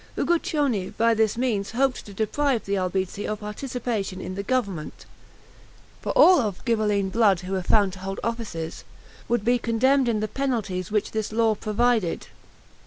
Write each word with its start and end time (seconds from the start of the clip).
Uguccione 0.17 0.97
by 0.97 1.13
this 1.13 1.37
means 1.37 1.73
hoped 1.73 2.07
to 2.07 2.11
deprive 2.15 2.65
the 2.65 2.73
Albizzi 2.75 3.27
of 3.27 3.41
participation 3.41 4.19
in 4.19 4.33
the 4.33 4.41
government, 4.41 5.05
for 6.01 6.11
all 6.13 6.41
of 6.41 6.65
Ghibelline 6.65 7.09
blood 7.11 7.41
who 7.41 7.53
were 7.53 7.61
found 7.61 7.93
to 7.93 7.99
hold 7.99 8.19
offices, 8.23 8.83
would 9.27 9.45
be 9.45 9.59
condemned 9.59 10.09
in 10.09 10.19
the 10.19 10.27
penalties 10.27 10.89
which 10.91 11.11
this 11.11 11.31
law 11.31 11.53
provided. 11.53 12.25